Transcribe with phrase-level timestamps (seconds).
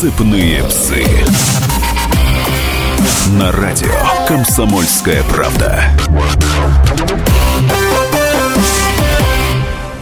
[0.00, 1.04] Цепные псы.
[3.38, 3.92] На радио
[4.26, 5.84] Комсомольская правда.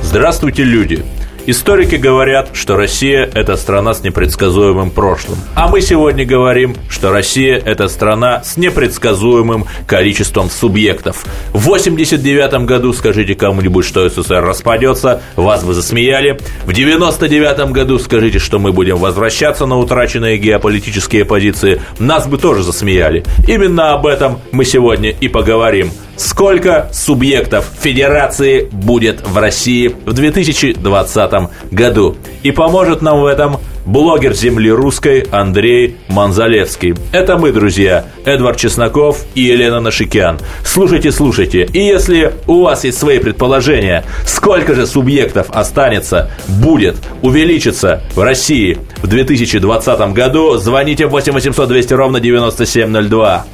[0.01, 1.05] Здравствуйте, люди!
[1.51, 5.39] Историки говорят, что Россия– это страна с непредсказуемым прошлым.
[5.55, 11.25] А мы сегодня говорим, что Россия– это страна с непредсказуемым количеством субъектов.
[11.55, 16.39] В 89 году скажите кому-нибудь, что СССР распадется, вас бы засмеяли.
[16.67, 22.63] В 99 году скажите, что мы будем возвращаться на утраченные геополитические позиции, нас бы тоже
[22.63, 23.25] засмеяли.
[23.47, 31.33] Именно об этом мы сегодня и поговорим– Сколько субъектов федерации будет в России в 2020
[31.71, 32.17] году?
[32.43, 36.97] И поможет нам в этом блогер земли русской Андрей Манзалевский.
[37.13, 40.41] Это мы, друзья, Эдвард Чесноков и Елена Нашикян.
[40.65, 41.69] Слушайте, слушайте.
[41.73, 48.77] И если у вас есть свои предположения, сколько же субъектов останется, будет, увеличится в России
[49.03, 53.47] в 2020 году, звоните 8 800 200 ровно 9702.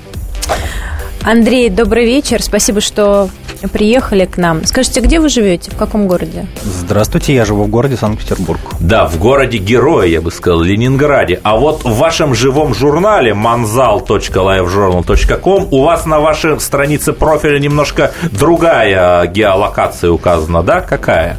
[1.25, 2.42] Андрей, добрый вечер.
[2.42, 3.30] Спасибо, что
[3.72, 4.67] приехали к нам.
[4.67, 5.70] Скажите, где вы живете?
[5.70, 6.44] В каком городе?
[6.64, 8.61] Здравствуйте, я живу в городе Санкт-Петербург.
[8.78, 11.41] Да, в городе героя, я бы сказал, Ленинграде.
[11.42, 19.27] А вот в вашем живом журнале manzal.livejournal.com у вас на вашей странице профиля немножко другая
[19.27, 20.83] геолокация указана, да?
[20.83, 21.39] Какая?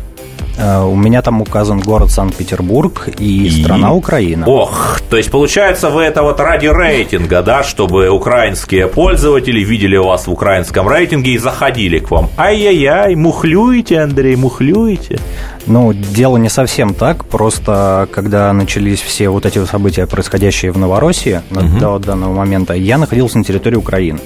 [0.58, 4.48] Э, у меня там указан город Санкт-Петербург и, и страна Украина.
[4.48, 10.28] Ох, то есть получается вы это вот ради рейтинга, да, чтобы украинские пользователи видели вас
[10.28, 12.30] в украинском рейтинге и заходили к вам.
[12.38, 15.20] Ай-яй-яй, мухлюете, Андрей, мухлюете.
[15.68, 21.42] Ну, дело не совсем так, просто когда начались все вот эти события, происходящие в Новороссии
[21.52, 21.80] угу.
[21.80, 24.20] до данного момента, я находился на территории Украины.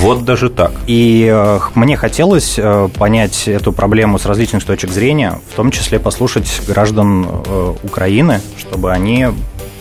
[0.00, 0.72] Вот даже так.
[0.86, 5.98] И э, мне хотелось э, понять эту проблему с различных точек зрения, в том числе
[5.98, 9.28] послушать граждан э, Украины, чтобы они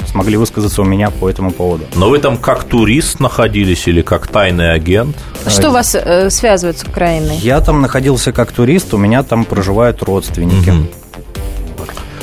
[0.07, 1.85] смогли высказаться у меня по этому поводу.
[1.95, 5.15] Но вы там как турист находились или как тайный агент?
[5.47, 7.37] Что вас э, связывает с Украиной?
[7.37, 10.69] Я там находился как турист, у меня там проживают родственники.
[10.69, 10.87] Угу.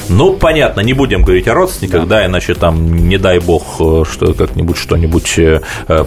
[0.08, 4.04] Ну, понятно, не будем говорить о родственниках, да, да иначе там, не дай бог, э,
[4.10, 5.60] что как-нибудь что-нибудь э,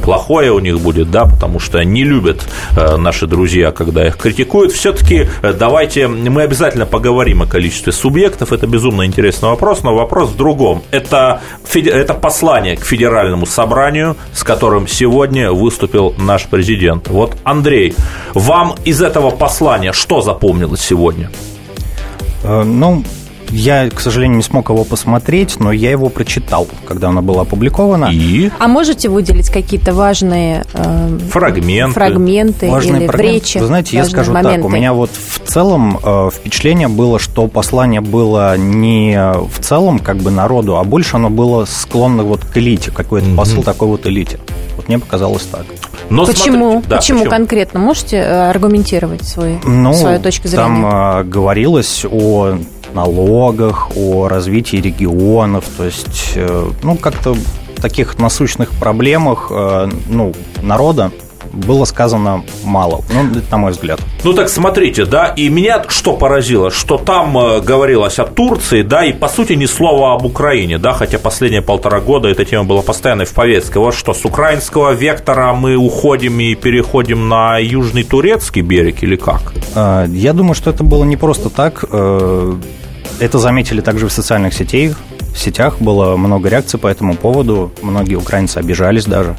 [0.03, 4.71] плохое у них будет, да, потому что не любят э, наши друзья, когда их критикуют.
[4.71, 8.53] Все-таки давайте мы обязательно поговорим о количестве субъектов.
[8.53, 10.83] Это безумно интересный вопрос, но вопрос в другом.
[10.91, 11.41] Это,
[11.73, 17.07] это послание к федеральному собранию, с которым сегодня выступил наш президент.
[17.07, 17.95] Вот, Андрей,
[18.33, 21.31] вам из этого послания что запомнилось сегодня?
[22.43, 23.03] Ну,
[23.49, 28.09] я, к сожалению, не смог его посмотреть, но я его прочитал, когда оно было опубликовано.
[28.11, 28.51] И?
[28.59, 33.33] А можете выделить какие-то важные э, фрагменты, фрагменты важные или фрагменты.
[33.33, 33.57] речи?
[33.57, 34.61] Вы знаете, я скажу моменты.
[34.61, 39.99] так, у меня вот в целом э, впечатление было, что послание было не в целом
[39.99, 43.35] как бы народу, а больше оно было склонно вот к элите, какой-то mm-hmm.
[43.35, 44.39] посыл такой вот элите.
[44.75, 45.65] Вот мне показалось так.
[46.09, 46.71] Но почему?
[46.71, 47.19] Смотри, да, почему?
[47.19, 47.79] почему конкретно?
[47.79, 50.65] Можете э, аргументировать свой, ну, свою точку зрения?
[50.65, 52.57] Там э, говорилось о
[52.93, 57.35] налогах, о развитии регионов, то есть, э, ну, как-то
[57.75, 61.11] таких насущных проблемах, э, ну, народа
[61.57, 63.99] было сказано мало, ну, на мой взгляд.
[64.23, 69.05] Ну так смотрите, да, и меня что поразило, что там э, говорилось о Турции, да,
[69.05, 72.81] и по сути ни слова об Украине, да, хотя последние полтора года эта тема была
[72.81, 73.79] постоянной в повестке.
[73.79, 79.53] Вот что, с украинского вектора мы уходим и переходим на южный турецкий берег или как?
[79.75, 81.83] Я думаю, что это было не просто так.
[83.19, 84.97] Это заметили также в социальных сетях.
[85.37, 87.71] В сетях было много реакций по этому поводу.
[87.83, 89.37] Многие украинцы обижались даже.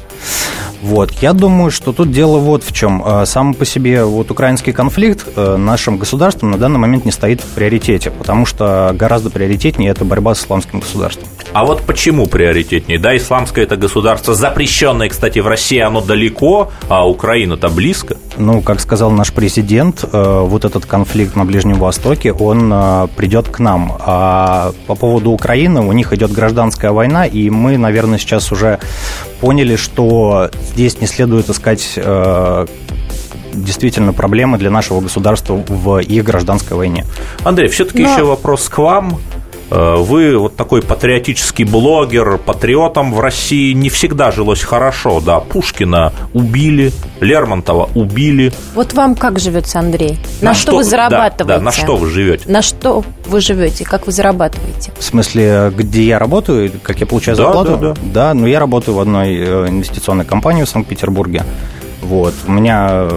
[0.81, 1.11] Вот.
[1.21, 3.03] Я думаю, что тут дело вот в чем.
[3.05, 7.41] А, сам по себе вот украинский конфликт э, нашим государством на данный момент не стоит
[7.41, 11.27] в приоритете, потому что гораздо приоритетнее это борьба с исламским государством.
[11.51, 12.97] А вот почему приоритетнее?
[12.97, 18.15] Да, исламское это государство запрещенное, кстати, в России оно далеко, а Украина-то близко.
[18.39, 23.49] Ну, как сказал наш президент, э, вот этот конфликт на Ближнем Востоке, он э, придет
[23.49, 23.97] к нам.
[23.99, 28.79] А по поводу Украины, у них идет гражданская война, и мы, наверное, сейчас уже
[29.41, 32.65] поняли, что здесь не следует искать э,
[33.53, 37.05] действительно проблемы для нашего государства в их гражданской войне.
[37.43, 38.13] Андрей, все-таки Но...
[38.13, 39.19] еще вопрос к вам.
[39.71, 45.39] Э, вы вот такой патриотический блогер, патриотом в России не всегда жилось хорошо, да.
[45.39, 48.51] Пушкина убили, Лермонтова убили.
[48.73, 50.17] Вот вам как живется, Андрей?
[50.41, 51.43] На, на что, что вы зарабатываете?
[51.45, 52.49] Да, да, на что вы живете?
[52.49, 53.85] На что вы живете?
[53.85, 54.91] Как вы зарабатываете?
[54.97, 57.77] В смысле, где я работаю, как я получаю да, зарплату?
[57.77, 57.95] Да, да.
[58.01, 61.43] Да, ну я работаю в одной э, инвестиционной компании в Санкт-Петербурге.
[62.01, 62.33] Вот.
[62.47, 63.07] У меня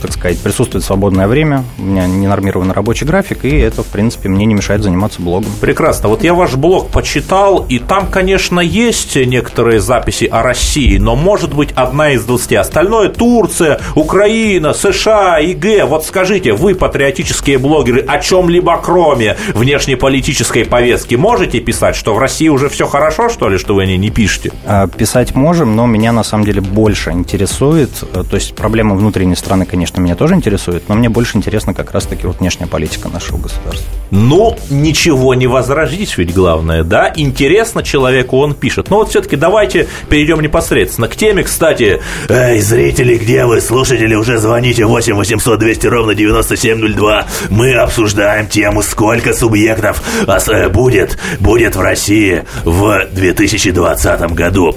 [0.00, 4.46] так сказать, присутствует свободное время, у меня ненормированный рабочий график, и это, в принципе, мне
[4.46, 5.50] не мешает заниматься блогом.
[5.60, 6.08] Прекрасно.
[6.08, 11.54] Вот я ваш блог почитал, и там, конечно, есть некоторые записи о России, но может
[11.54, 12.56] быть одна из двадцати.
[12.56, 15.84] Остальное Турция, Украина, США, ЕГЭ.
[15.84, 22.48] Вот скажите, вы, патриотические блогеры, о чем-либо кроме внешнеполитической повестки можете писать, что в России
[22.48, 24.52] уже все хорошо, что ли, что вы о ней не пишете?
[24.64, 29.36] А, писать можем, но меня на самом деле больше интересует, э, то есть проблемы внутренней
[29.36, 33.38] страны, конечно, меня тоже интересует, но мне больше интересно как раз-таки вот внешняя политика нашего
[33.38, 33.86] государства.
[34.10, 37.12] Ну, ничего не возразить, ведь главное, да?
[37.16, 38.90] Интересно человеку он пишет.
[38.90, 41.42] Но вот все-таки давайте перейдем непосредственно к теме.
[41.44, 43.60] Кстати, эй, зрители, где вы?
[43.60, 47.26] Слушатели, уже звоните 8 800 200 ровно 9702.
[47.50, 54.76] Мы обсуждаем тему, сколько субъектов э, будет, будет в России в 2020 году.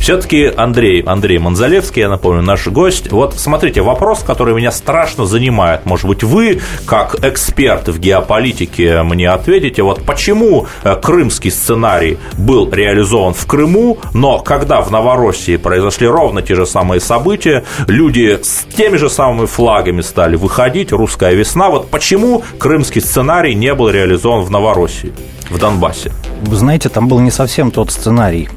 [0.00, 3.10] Все-таки Андрей, Андрей Манзалевский, я напомню, наш гость.
[3.10, 5.84] Вот смотрите, вопрос, который меня страшно занимает.
[5.84, 12.70] Может быть, вы, как эксперт в геополитике, мне ответите, вот почему э, крымский сценарий был
[12.70, 18.64] реализован в Крыму, но когда в Новороссии произошли ровно те же самые события, люди с
[18.76, 24.44] теми же самыми флагами стали выходить, русская весна, вот почему крымский сценарий не был реализован
[24.44, 25.12] в Новороссии?
[25.50, 26.12] в Донбассе?
[26.50, 28.48] Знаете, там был не совсем тот сценарий.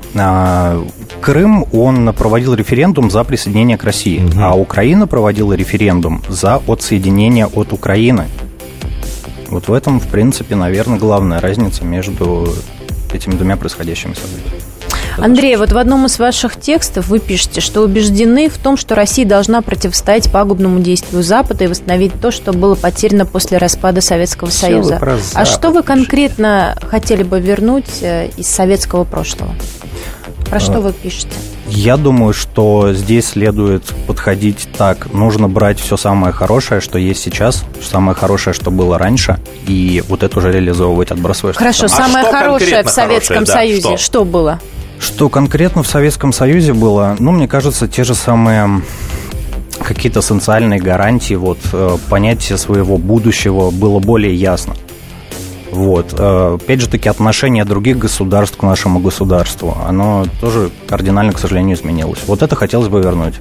[1.22, 4.40] Крым, он проводил референдум за присоединение к России, угу.
[4.40, 8.26] а Украина проводила референдум за отсоединение от Украины.
[9.50, 12.48] Вот в этом, в принципе, наверное, главная разница между
[13.14, 14.62] этими двумя происходящими событиями.
[15.18, 19.26] Андрей, вот в одном из ваших текстов вы пишете, что убеждены в том, что Россия
[19.26, 24.60] должна противостоять пагубному действию Запада и восстановить то, что было потеряно после распада Советского Все
[24.60, 25.02] Союза.
[25.34, 29.54] А что вы конкретно хотели бы вернуть э, из советского прошлого?
[30.50, 31.30] Про что а, вы пишете?
[31.68, 35.14] Я думаю, что здесь следует подходить так.
[35.14, 40.24] Нужно брать все самое хорошее, что есть сейчас, самое хорошее, что было раньше, и вот
[40.24, 41.56] это уже реализовывать, отбрасывать.
[41.56, 44.06] Хорошо, а самое хорошее в Советском хорошее, Союзе да, что?
[44.06, 44.60] что было?
[45.00, 47.16] Что конкретно в Советском Союзе было?
[47.20, 48.82] Ну, мне кажется, те же самые
[49.84, 54.76] какие-то социальные гарантии, вот, э, понятие своего будущего было более ясно.
[55.72, 56.14] Вот.
[56.18, 61.76] Э, опять же таки, отношение других государств к нашему государству, оно тоже кардинально, к сожалению,
[61.76, 62.20] изменилось.
[62.28, 63.36] Вот это хотелось бы вернуть.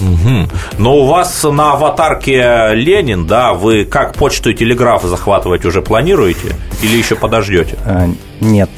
[0.00, 0.48] Угу.
[0.78, 6.54] Но у вас на аватарке Ленин, да, вы как почту и телеграф захватывать уже планируете
[6.82, 7.76] или еще подождете?
[7.84, 8.08] Э,
[8.40, 8.70] нет,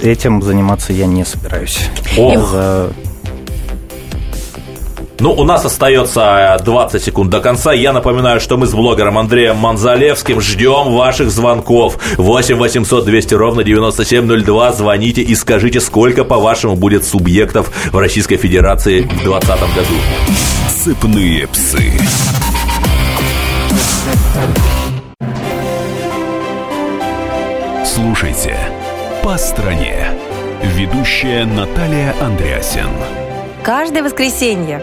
[0.00, 1.88] этим заниматься я не собираюсь.
[2.16, 2.38] Ох.
[2.48, 2.92] За
[5.20, 7.72] ну, у нас остается 20 э, секунд до конца.
[7.72, 11.98] Я напоминаю, что мы с блогером Андреем Манзалевским ждем ваших звонков.
[12.16, 14.72] 8 800 200 ровно 9702.
[14.72, 19.94] Звоните и скажите, сколько, по-вашему, будет субъектов в Российской Федерации в 2020 году.
[20.68, 21.92] Сыпные псы.
[27.84, 28.56] Слушайте
[29.22, 30.08] «По стране».
[30.62, 32.88] Ведущая Наталья Андреасен.
[33.62, 34.82] Каждое воскресенье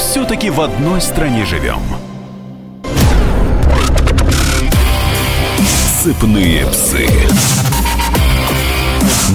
[0.00, 1.80] все-таки в одной стране живем.
[6.02, 7.06] Сыпные псы.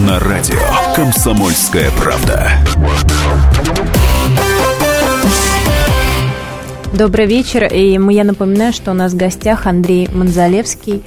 [0.07, 0.57] На радио
[0.95, 2.51] «Комсомольская правда».
[6.93, 7.65] Добрый вечер.
[7.71, 11.03] И я напоминаю, что у нас в гостях Андрей Манзалевский,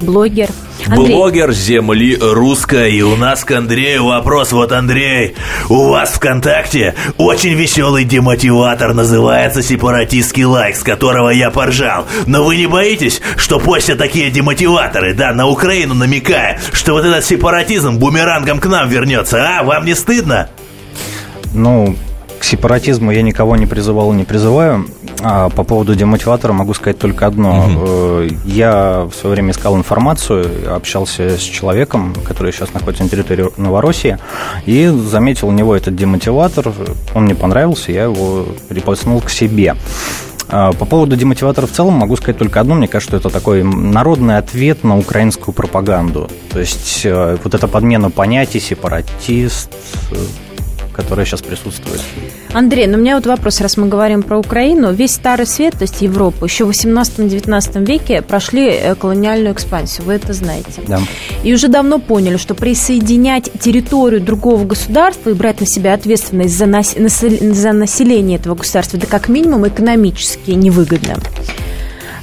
[0.00, 0.50] блогер,
[0.86, 1.14] Андрей.
[1.14, 2.92] Блогер земли русской.
[2.92, 4.52] И у нас к Андрею вопрос.
[4.52, 5.34] Вот, Андрей,
[5.68, 12.06] у вас ВКонтакте очень веселый демотиватор называется «Сепаратистский лайк», с которого я поржал.
[12.26, 17.24] Но вы не боитесь, что после такие демотиваторы, да, на Украину намекая, что вот этот
[17.24, 19.62] сепаратизм бумерангом к нам вернется, а?
[19.62, 20.50] Вам не стыдно?
[21.52, 21.96] Ну,
[22.38, 24.86] к сепаратизму я никого не призывал и не призываю.
[25.22, 27.66] А по поводу демотиватора могу сказать только одно.
[27.66, 28.34] Угу.
[28.44, 34.18] Я в свое время искал информацию, общался с человеком, который сейчас находится на территории Новороссии,
[34.66, 36.72] и заметил у него этот демотиватор.
[37.14, 39.76] Он мне понравился, я его перепостнул к себе.
[40.52, 42.74] А по поводу демотиватора в целом могу сказать только одно.
[42.74, 46.28] Мне кажется, что это такой народный ответ на украинскую пропаганду.
[46.50, 49.70] То есть э, вот эта подмена понятий, сепаратист,
[51.00, 52.00] которая сейчас присутствует.
[52.52, 54.92] Андрей, ну у меня вот вопрос, раз мы говорим про Украину.
[54.92, 60.14] Весь Старый Свет, то есть Европа, еще в 18-19 веке прошли э, колониальную экспансию, вы
[60.14, 60.82] это знаете.
[60.86, 61.00] Да.
[61.42, 66.66] И уже давно поняли, что присоединять территорию другого государства и брать на себя ответственность за,
[66.66, 66.94] нас...
[66.94, 71.16] за население этого государства, это как минимум экономически невыгодно.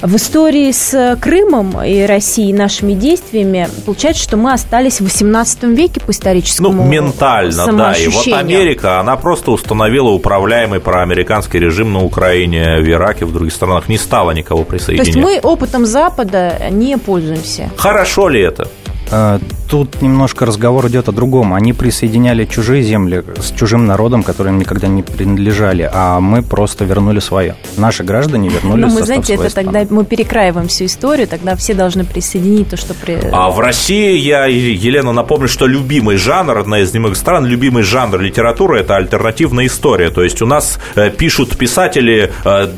[0.00, 6.00] В истории с Крымом и Россией нашими действиями получается, что мы остались в 18 веке
[6.00, 7.92] по историческому Ну, ментально, да.
[7.94, 13.52] И вот Америка, она просто установила управляемый проамериканский режим на Украине, в Ираке, в других
[13.52, 13.88] странах.
[13.88, 15.12] Не стала никого присоединять.
[15.12, 17.70] То есть мы опытом Запада не пользуемся.
[17.76, 18.68] Хорошо ли это?
[19.10, 21.54] А, тут немножко разговор идет о другом.
[21.54, 26.84] Они присоединяли чужие земли с чужим народом, которые им никогда не принадлежали, а мы просто
[26.84, 27.56] вернули свое.
[27.76, 32.04] Наши граждане вернули Ну, мы, знаете, это тогда мы перекраиваем всю историю, тогда все должны
[32.04, 32.94] присоединить то, что...
[32.94, 33.18] При...
[33.32, 38.20] А в России, я, Елена, напомню, что любимый жанр, одна из немых стран, любимый жанр
[38.20, 40.10] литературы– это альтернативная история.
[40.10, 42.68] То есть у нас э, пишут писатели э,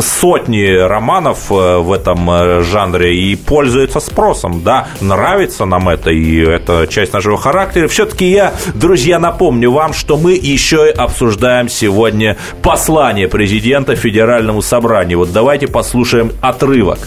[0.00, 6.86] сотни романов э, в этом жанре и пользуются спросом, да, нравится нам это, и это
[6.86, 7.88] часть нашего характера.
[7.88, 15.18] Все-таки я, друзья, напомню вам, что мы еще и обсуждаем сегодня послание президента Федеральному собранию.
[15.18, 16.98] Вот давайте послушаем отрывок.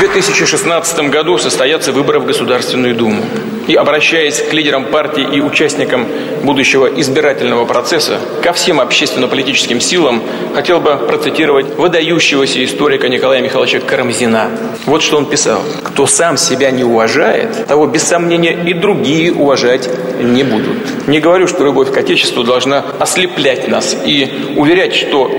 [0.00, 3.22] В 2016 году состоятся выборы в Государственную Думу.
[3.68, 6.06] И обращаясь к лидерам партии и участникам
[6.42, 10.22] будущего избирательного процесса, ко всем общественно-политическим силам,
[10.54, 14.48] хотел бы процитировать выдающегося историка Николая Михайловича Карамзина.
[14.86, 15.60] Вот что он писал.
[15.84, 19.86] «Кто сам себя не уважает, того, без сомнения, и другие уважать
[20.18, 21.08] не будут».
[21.08, 25.30] Не говорю, что любовь к Отечеству должна ослеплять нас и уверять, что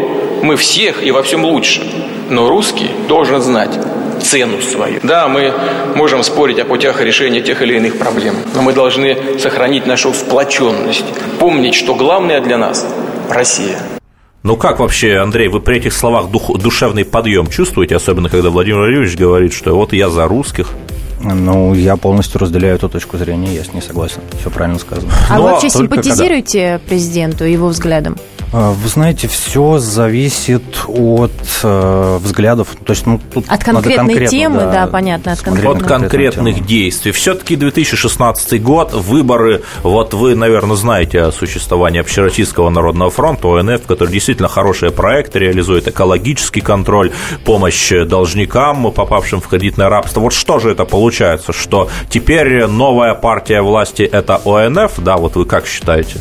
[0.43, 1.81] мы всех и во всем лучше.
[2.29, 3.71] Но русский должен знать,
[4.21, 4.99] цену свою.
[5.03, 5.53] Да, мы
[5.95, 11.05] можем спорить о путях решения тех или иных проблем, но мы должны сохранить нашу сплоченность,
[11.39, 12.87] помнить, что главное для нас–
[13.29, 13.77] Россия.
[14.43, 18.79] Ну как вообще, Андрей, вы при этих словах дух, душевный подъем чувствуете, особенно когда Владимир
[18.79, 20.69] Владимирович говорит, что вот я за русских?
[21.23, 24.21] Ну, я полностью разделяю эту точку зрения, я с ней согласен.
[24.39, 25.11] Все правильно сказано.
[25.29, 26.89] А Но вы вообще симпатизируете когда...
[26.89, 28.17] президенту его взглядам?
[28.53, 31.31] А, вы знаете, все зависит от
[31.63, 32.75] э, взглядов.
[32.85, 35.31] То есть, ну, тут от конкретной темы, да, да, понятно.
[35.31, 36.67] От, конкретных, от конкретных тему.
[36.67, 37.11] действий.
[37.13, 39.61] Все-таки 2016 год, выборы.
[39.83, 45.87] Вот вы, наверное, знаете о существовании Общероссийского народного фронта, ОНФ, который действительно хорошие проекты реализует,
[45.87, 47.13] экологический контроль,
[47.45, 50.19] помощь должникам, попавшим в кредитное рабство.
[50.19, 55.45] Вот что же это получается, что теперь новая партия власти– это ОНФ, да, вот вы
[55.45, 56.19] как считаете?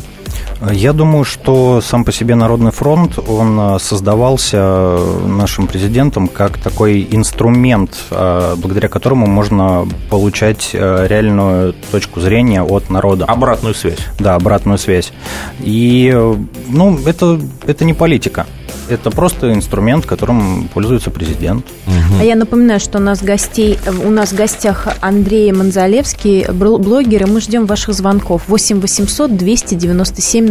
[0.69, 6.59] Я думаю, что сам по себе Народный фронт, он э, создавался э, нашим президентом как
[6.59, 13.25] такой инструмент, э, благодаря которому можно получать реальную точку зрения от народа.
[13.25, 13.97] Обратную связь.
[14.19, 15.11] Да, обратную связь.
[15.59, 16.15] И,
[16.69, 18.45] ну, это, это не политика
[18.91, 21.65] это просто инструмент, которым пользуется президент.
[22.19, 27.29] А я напоминаю, что у нас гостей, у нас в гостях Андрей Манзалевский, блогер, и
[27.29, 30.50] мы ждем ваших звонков 8 800 297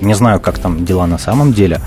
[0.00, 1.80] Не не не знаю, как там дела на самом деле,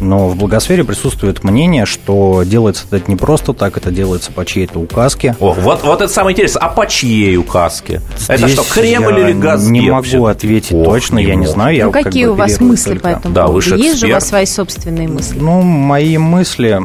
[0.00, 4.78] но в благосфере присутствует мнение, что делается это не просто так, это делается по чьей-то
[4.78, 5.36] указке.
[5.38, 6.62] О, вот, вот это самое интересное.
[6.62, 8.00] А по чьей указке?
[8.16, 9.72] Здесь это что, Кремль или Газпром?
[9.72, 11.76] Не могу ответить Ох, точно, я не знаю.
[11.76, 13.02] Я ну, какие у вас мысли только...
[13.02, 13.76] по этому да, поводу?
[13.76, 15.38] Есть же у вас свои собственные мысли?
[15.38, 16.80] Ну, мои мысли...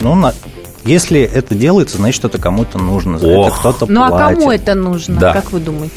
[0.00, 0.32] Ну, на,
[0.84, 3.18] если это делается, значит, это кому-то нужно.
[3.18, 3.48] За Ох.
[3.48, 4.26] это кто-то Ну, платит.
[4.26, 5.32] а кому это нужно, да.
[5.32, 5.94] как вы думаете?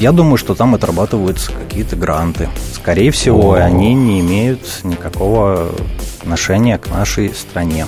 [0.00, 2.48] Я думаю, что там отрабатываются какие-то гранты.
[2.72, 3.56] Скорее всего, О.
[3.56, 5.72] они не имеют никакого
[6.20, 7.86] отношения к нашей стране.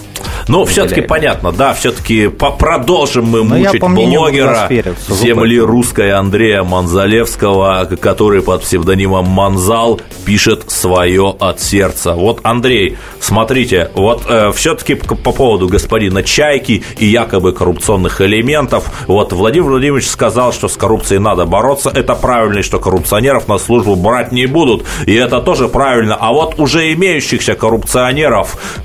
[0.49, 4.69] Ну, все-таки понятно, да, все-таки продолжим мы Но мучить блогера
[5.09, 12.15] земли русской Андрея Манзалевского, который под псевдонимом Манзал пишет свое от сердца.
[12.15, 19.33] Вот, Андрей, смотрите, вот э, все-таки по поводу господина Чайки и якобы коррупционных элементов, вот
[19.33, 23.95] Владимир Владимирович сказал, что с коррупцией надо бороться, это правильно, и что коррупционеров на службу
[23.97, 28.22] брать не будут, и это тоже правильно, а вот уже имеющихся коррупционеров,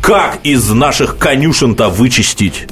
[0.01, 2.67] как из наших конюшен-то вычистить?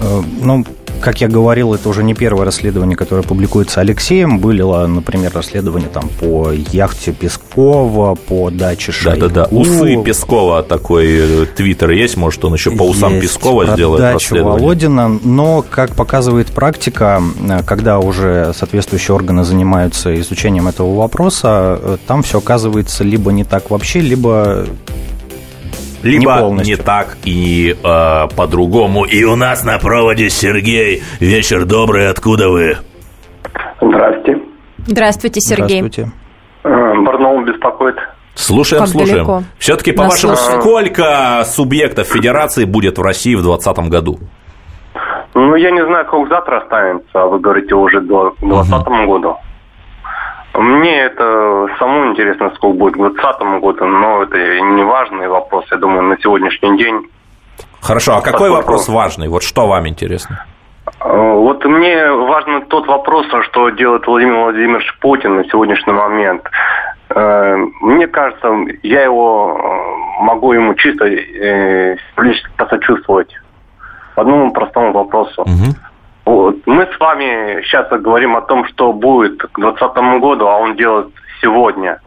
[0.00, 0.64] Э, ну,
[1.00, 4.38] как я говорил, это уже не первое расследование, которое публикуется Алексеем.
[4.38, 9.20] Было, например, расследование там по яхте Пескова, по даче Шойгу.
[9.20, 14.00] Да-да-да, усы Пескова такой э, твиттер есть, может, он еще по усам есть Пескова сделает
[14.00, 14.62] дачу расследование.
[14.62, 22.22] Володина, но, как показывает практика, э, когда уже соответствующие органы занимаются изучением этого вопроса, там
[22.22, 24.64] все оказывается либо не так вообще, либо
[26.04, 29.04] либо не, не так и э, по-другому.
[29.04, 31.02] И у нас на проводе Сергей.
[31.18, 32.76] Вечер добрый, откуда вы?
[33.80, 34.42] Здравствуйте.
[34.86, 35.80] Здравствуйте, Сергей.
[35.80, 36.12] Здравствуйте.
[36.62, 37.96] Э, Барнаул беспокоит.
[38.34, 39.26] Слушаем, как слушаем.
[39.26, 39.42] Далеко?
[39.58, 44.18] Все-таки, по-вашему, сколько субъектов федерации будет в России в 2020 году?
[45.34, 49.06] Ну, я не знаю, как завтра останется, а вы говорите уже до 2020 угу.
[49.06, 49.36] году.
[50.54, 55.78] Мне это самому интересно, сколько будет к 2020 году, но это не важный вопрос, я
[55.78, 57.08] думаю, на сегодняшний день.
[57.80, 59.28] Хорошо, а какой вопрос важный?
[59.28, 60.46] Вот что вам интересно?
[61.00, 66.48] А, вот мне важен тот вопрос, что делает Владимир Владимирович Путин на сегодняшний момент.
[67.10, 68.48] Э, мне кажется,
[68.82, 71.96] я его э, могу ему чисто э,
[72.56, 73.34] посочувствовать.
[74.14, 75.42] По одному простому вопросу.
[75.42, 75.74] Угу.
[76.24, 76.56] Вот.
[76.66, 81.08] Мы с вами сейчас говорим о том, что будет к 2020 году, а он делает
[81.40, 82.00] сегодня.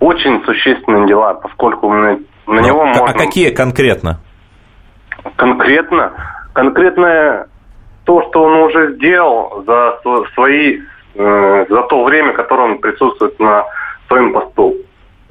[0.00, 3.04] Очень существенные дела, поскольку мы на Но, него а можно...
[3.06, 4.20] А какие конкретно?
[5.36, 6.12] Конкретно?
[6.52, 7.46] Конкретно
[8.04, 9.98] то, что он уже сделал за
[10.34, 10.80] свои,
[11.14, 13.64] э, за то время, которое он присутствует на
[14.08, 14.74] своем посту.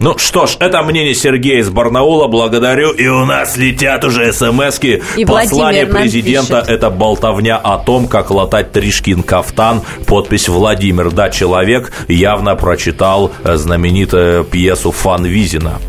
[0.03, 2.27] Ну что ж, это мнение Сергея из Барнаула.
[2.27, 2.91] Благодарю.
[2.91, 5.01] И у нас летят уже смс-ки.
[5.15, 9.81] И Послание президента– это болтовня о том, как латать Тришкин кафтан.
[10.05, 11.09] Подпись «Владимир».
[11.09, 15.79] Да, человек явно прочитал знаменитую пьесу Фан Визина.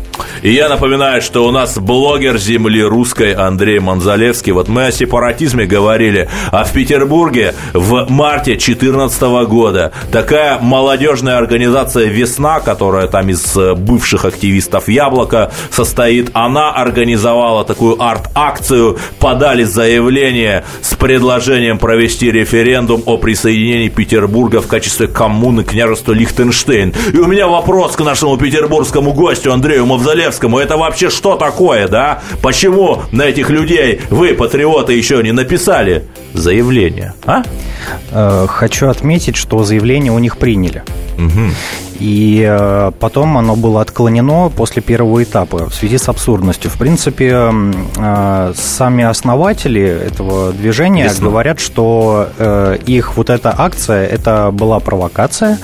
[0.41, 4.51] И я напоминаю, что у нас блогер земли русской Андрей Манзалевский.
[4.51, 12.05] Вот мы о сепаратизме говорили, а в Петербурге в марте 2014 года такая молодежная организация
[12.07, 20.65] «Весна», которая там из э, бывших активистов «Яблоко» состоит, она организовала такую арт-акцию, подали заявление
[20.81, 26.93] с предложением провести референдум о присоединении Петербурга в качестве коммуны княжества Лихтенштейн.
[27.13, 30.59] И у меня вопрос к нашему петербургскому гостю Андрею Мавзалевскому Залевскому.
[30.59, 32.21] Это вообще что такое, да?
[32.41, 37.43] Почему на этих людей вы, патриоты, еще не написали заявление, а?
[38.11, 40.83] Э, хочу отметить, что заявление у них приняли.
[41.17, 41.94] Угу.
[41.99, 46.69] И э, потом оно было отклонено после первого этапа в связи с абсурдностью.
[46.69, 47.51] В принципе,
[47.97, 51.27] э, сами основатели этого движения Весна.
[51.27, 52.29] говорят, что
[52.85, 55.59] их вот эта акция, это была провокация,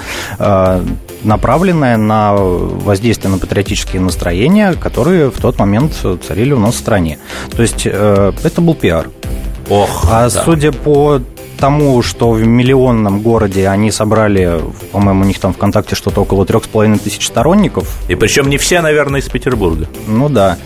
[1.24, 5.94] направленная на воздействие на патриотические настроения, которые в тот момент
[6.28, 7.20] царили у нас в стране.
[7.56, 9.10] То есть это был пиар.
[9.70, 10.44] Ох, а да.
[10.44, 11.22] судя по
[11.62, 14.60] тому, что в миллионном городе они собрали,
[14.92, 18.00] по-моему, у них там ВКонтакте что-то около трех с половиной тысяч сторонников.
[18.10, 19.88] И причем не все, наверное, из Петербурга.
[20.08, 20.58] Ну да.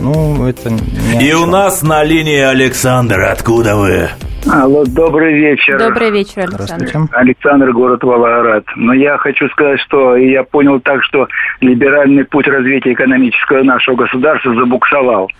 [0.00, 3.20] Ну, это не И у нас на линии Александр.
[3.22, 4.08] Откуда вы?
[4.50, 5.78] Алло, добрый вечер.
[5.78, 7.08] Добрый вечер, Александр.
[7.12, 8.64] Александр, город Волгоград.
[8.76, 11.28] Но я хочу сказать, что я понял так, что
[11.60, 15.30] либеральный путь развития экономического нашего государства забуксовал.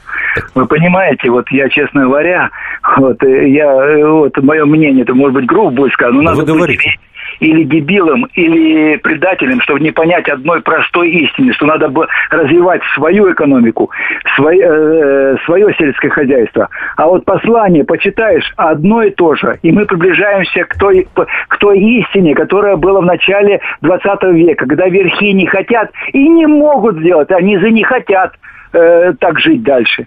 [0.54, 2.50] Вы понимаете, вот я, честно говоря,
[2.96, 6.98] вот я, вот мое мнение, это может быть грубо будет сказано, но надо Вы говорите
[7.42, 13.32] или дебилом, или предателем, чтобы не понять одной простой истины, что надо бы развивать свою
[13.32, 13.90] экономику,
[14.36, 16.68] свое, э, свое сельское хозяйство.
[16.96, 21.08] А вот послание почитаешь одно и то же, и мы приближаемся к той,
[21.48, 26.46] к той истине, которая была в начале 20 века, когда верхи не хотят и не
[26.46, 28.34] могут сделать, а низы не хотят
[28.72, 30.06] э, так жить дальше.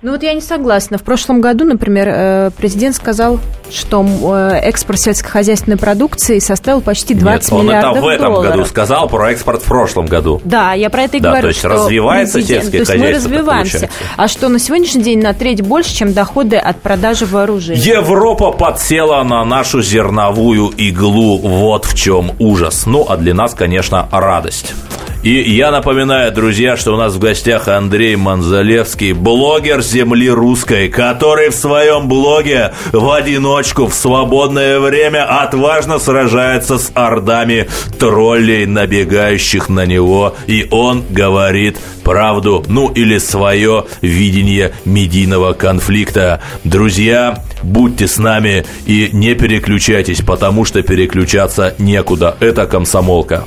[0.00, 0.96] Ну вот я не согласна.
[0.96, 7.50] В прошлом году, например, э, президент сказал, что э, экспорт сельскохозяйственной продукции составил почти 20
[7.50, 8.04] Нет, миллиардов долларов.
[8.04, 10.40] он это в этом году сказал про экспорт в прошлом году.
[10.44, 11.42] Да, я про это и да, говорю.
[11.42, 13.90] то есть развивается сельское то есть мы развиваемся.
[14.16, 17.80] А что на сегодняшний день на треть больше, чем доходы от продажи вооружений.
[17.80, 21.38] Европа подсела на нашу зерновую иглу.
[21.38, 22.86] Вот в чем ужас.
[22.86, 24.74] Ну, а для нас, конечно, радость.
[25.22, 31.50] И я напоминаю, друзья, что у нас в гостях Андрей Манзалевский, блогер земли русской, который
[31.50, 39.86] в своем блоге в одиночку в свободное время отважно сражается с ордами троллей, набегающих на
[39.86, 40.36] него.
[40.46, 46.40] И он говорит правду, ну или свое видение медийного конфликта.
[46.62, 52.36] Друзья, будьте с нами и не переключайтесь, потому что переключаться некуда.
[52.38, 53.46] Это комсомолка.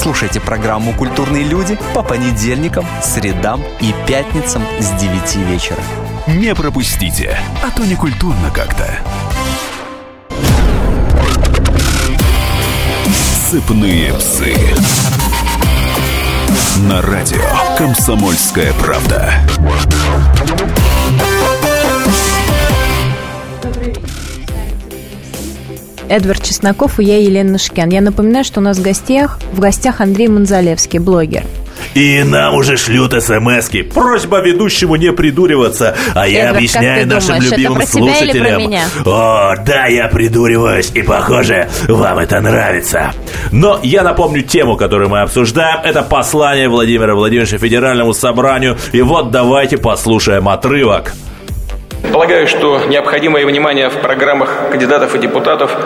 [0.00, 5.80] Слушайте программу «Культурные люди» по понедельникам, средам и пятницам с 9 вечера.
[6.28, 8.86] Не пропустите, а то не культурно как-то.
[13.50, 14.56] Сыпные псы.
[16.88, 17.42] На радио
[17.76, 19.34] «Комсомольская правда».
[26.08, 27.90] Эдвард Чесноков и я, Елена Шкян.
[27.90, 31.44] Я напоминаю, что у нас в гостях, в гостях Андрей Манзалевский, блогер.
[31.94, 33.82] И нам уже шлют смс -ки.
[33.82, 35.96] Просьба ведущему не придуриваться.
[36.14, 38.62] А я Эдвард, объясняю как ты нашим думаешь, любимым слушателям.
[38.62, 38.84] меня?
[39.04, 40.90] О, да, я придуриваюсь.
[40.94, 43.12] И похоже, вам это нравится.
[43.52, 45.80] Но я напомню тему, которую мы обсуждаем.
[45.84, 48.76] Это послание Владимира Владимировича Федеральному собранию.
[48.92, 51.14] И вот давайте послушаем отрывок.
[52.02, 55.76] Полагаю, что необходимое внимание в программах кандидатов и депутатов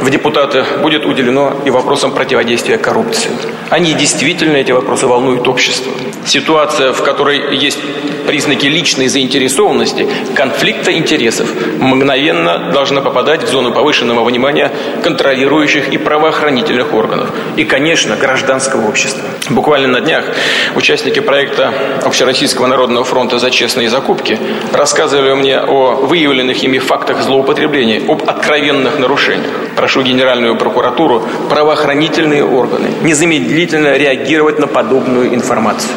[0.00, 3.30] в депутаты будет уделено и вопросам противодействия коррупции.
[3.70, 5.92] Они действительно, эти вопросы, волнуют общество.
[6.24, 7.78] Ситуация, в которой есть
[8.26, 14.70] признаки личной заинтересованности, конфликта интересов, мгновенно должна попадать в зону повышенного внимания
[15.02, 17.30] контролирующих и правоохранительных органов.
[17.56, 19.24] И, конечно, гражданского общества.
[19.48, 20.24] Буквально на днях
[20.76, 21.72] участники проекта
[22.04, 24.38] Общероссийского народного фронта за честные закупки
[24.72, 29.67] рассказывали мне о выявленных ими фактах злоупотребления, об откровенных нарушениях.
[29.78, 35.92] Прошу Генеральную прокуратуру, правоохранительные органы незамедлительно реагировать на подобную информацию.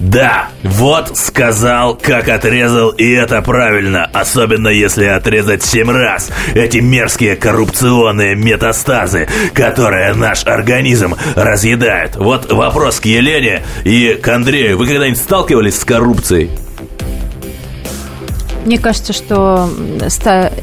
[0.00, 7.36] Да, вот сказал, как отрезал, и это правильно, особенно если отрезать семь раз эти мерзкие
[7.36, 12.16] коррупционные метастазы, которые наш организм разъедает.
[12.16, 14.78] Вот вопрос к Елене и к Андрею.
[14.78, 16.52] Вы когда-нибудь сталкивались с коррупцией?
[18.68, 19.70] Мне кажется, что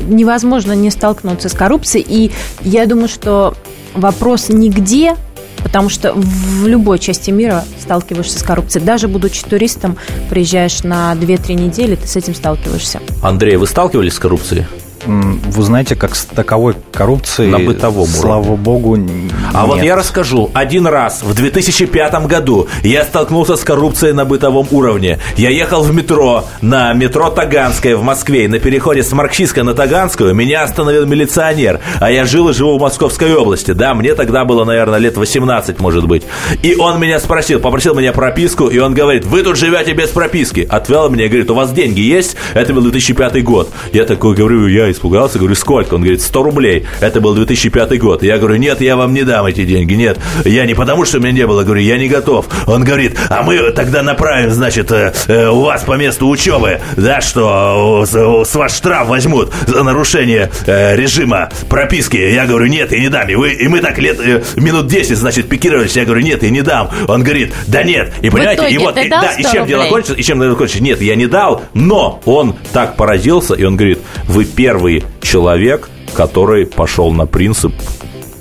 [0.08, 2.06] невозможно не столкнуться с коррупцией.
[2.08, 3.56] И я думаю, что
[3.96, 5.16] вопрос нигде,
[5.64, 8.86] потому что в любой части мира сталкиваешься с коррупцией.
[8.86, 9.98] Даже будучи туристом,
[10.30, 13.00] приезжаешь на 2-3 недели, ты с этим сталкиваешься.
[13.24, 14.68] Андрей, вы сталкивались с коррупцией?
[15.06, 19.86] Вы знаете, как с таковой коррупции, На бытовом слава богу, н- А вот нет.
[19.86, 20.50] я расскажу.
[20.54, 25.20] Один раз в 2005 году я столкнулся с коррупцией на бытовом уровне.
[25.38, 29.74] Я ехал в метро, на метро Таганское в Москве, и на переходе с Марксистской на
[29.74, 31.80] Таганскую меня остановил милиционер.
[32.00, 33.72] А я жил и живу в Московской области.
[33.72, 36.24] Да, мне тогда было, наверное, лет 18, может быть.
[36.64, 40.68] И он меня спросил, попросил меня прописку, и он говорит, вы тут живете без прописки.
[40.70, 42.36] Отвел меня и говорит, у вас деньги есть?
[42.54, 43.70] Это был 2005 год.
[43.94, 45.96] Я такой говорю, я испугался, говорю, сколько?
[45.96, 46.88] Он говорит, 100 рублей.
[47.00, 48.24] Это был 2005 год.
[48.24, 50.18] Я говорю, нет, я вам не дам эти деньги, нет.
[50.46, 52.48] Я не потому, что у меня не было, говорю, я не готов.
[52.68, 57.22] Он говорит, а мы тогда направим, значит, э, э, у вас по месту учебы, да,
[57.22, 62.18] что э, с, вас штраф возьмут за нарушение режима прописки.
[62.18, 63.30] Я говорю, нет, я не дам.
[63.30, 64.20] И, вы, и мы так лет,
[64.56, 65.96] минут 10, значит, пикировались.
[65.96, 66.90] Я говорю, нет, я не дам.
[67.08, 68.14] Он говорит, да нет.
[68.22, 70.84] И понимаете, и вот, и, да, и 100 чем дело кончится, и чем дело кончится?
[70.84, 74.85] Нет, я не дал, но он так поразился, и он говорит, вы первый
[75.22, 77.74] человек, который пошел на принцип,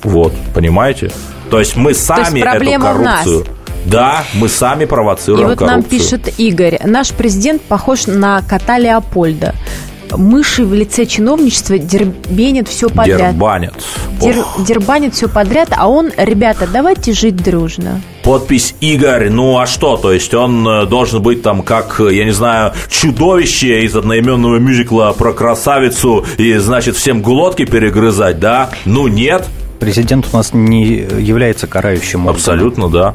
[0.03, 1.11] вот, понимаете?
[1.51, 3.25] То есть мы сами эту в нас.
[3.25, 3.47] коррупцию...
[3.87, 5.81] Да, мы сами И провоцируем вот коррупцию.
[5.81, 9.55] нам пишет Игорь, наш президент похож на кота Леопольда.
[10.13, 13.33] Мыши в лице чиновничества дербенят все подряд.
[13.33, 13.75] Дербанят.
[14.21, 14.65] Дер- Ох.
[14.67, 18.01] дербанит все подряд, а он, ребята, давайте жить дружно.
[18.23, 19.97] Подпись Игорь, ну а что?
[19.97, 24.57] То есть он э, должен быть там как, э, я не знаю, чудовище из одноименного
[24.59, 28.71] мюзикла про красавицу и, значит, всем глотки перегрызать, да?
[28.85, 29.47] Ну нет,
[29.81, 30.85] Президент у нас не
[31.21, 32.37] является карающим органом.
[32.37, 33.15] абсолютно да.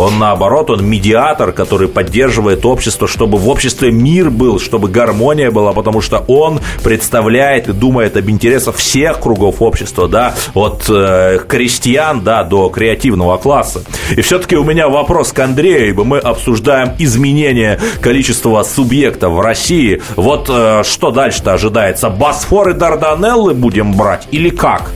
[0.00, 5.72] Он наоборот, он медиатор, который поддерживает общество, чтобы в обществе мир был, чтобы гармония была,
[5.72, 12.22] потому что он представляет и думает об интересах всех кругов общества, да, от э, крестьян,
[12.22, 13.82] да, до креативного класса.
[14.16, 20.00] И все-таки у меня вопрос к Андрею, ибо мы обсуждаем изменение количества субъектов в России.
[20.16, 22.08] Вот э, что дальше-то ожидается?
[22.08, 24.90] Босфор и Дарданеллы будем брать или как?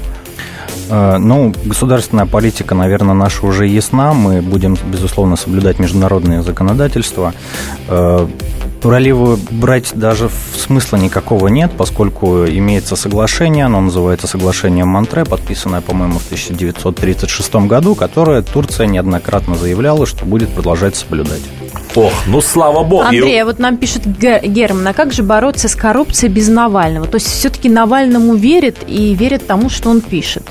[0.95, 4.13] Э, Ну, государственная политика, наверное, наша уже ясна.
[4.13, 7.33] Мы будем, безусловно, соблюдать международное законодательство.
[7.89, 8.27] Э,
[8.81, 15.81] Проливы брать даже в- смысла никакого нет, поскольку имеется соглашение, оно называется соглашение Монтре, подписанное,
[15.81, 21.41] по-моему, в 1936 году, которое Турция неоднократно заявляла, что будет продолжать соблюдать.
[21.95, 23.05] Ох, ну слава богу.
[23.05, 27.07] Андрей, а вот нам пишет Герман, а как же бороться с коррупцией без Навального?
[27.07, 30.43] То есть все-таки Навальному верит и верит тому, что он пишет.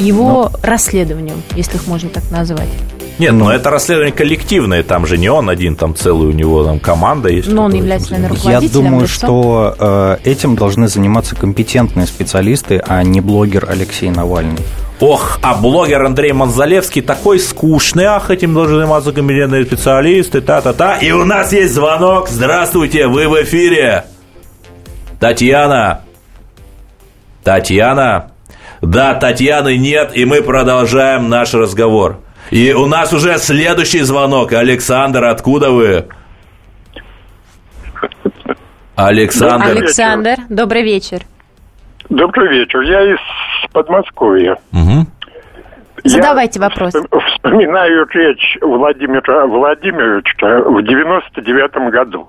[0.00, 0.52] Его Но...
[0.62, 2.68] расследованием, если их можно так назвать.
[3.18, 6.80] Нет, ну это расследование коллективное, там же не он один, там целая у него там
[6.80, 7.48] команда есть.
[7.48, 8.84] Но он является, наверное, руководителем.
[8.84, 9.14] Я думаю, лицом.
[9.14, 14.62] что э, этим должны заниматься компетентные специалисты, а не блогер Алексей Навальный.
[15.00, 20.96] Ох, а блогер Андрей Манзалевский такой скучный, ах, этим должны заниматься компетентные специалисты, та-та-та.
[20.96, 22.28] И у нас есть звонок.
[22.30, 24.06] Здравствуйте, вы в эфире.
[25.18, 26.00] Татьяна.
[27.44, 28.32] Татьяна.
[28.82, 32.18] Да, Татьяны нет, и мы продолжаем наш разговор.
[32.50, 34.52] И у нас уже следующий звонок.
[34.52, 36.06] Александр, откуда вы?
[38.96, 39.66] Александр.
[39.66, 41.20] Александр, добрый вечер.
[42.08, 42.80] Добрый вечер.
[42.80, 43.18] Я из
[43.72, 44.56] Подмосковья.
[44.72, 45.06] Угу.
[46.04, 46.94] Задавайте Я вопрос.
[47.34, 52.28] Вспоминаю речь Владимира Владимировича в 99 году,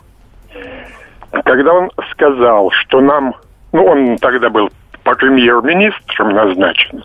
[1.45, 3.33] когда он сказал, что нам,
[3.71, 4.69] ну, он тогда был
[5.15, 7.03] премьер-министром назначен,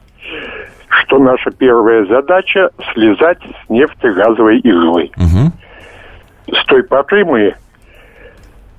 [0.89, 5.11] что наша первая задача слезать с нефтегазовой иглы.
[5.17, 6.57] Угу.
[6.57, 7.55] С той поры мы